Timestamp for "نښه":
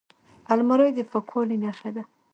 1.63-1.89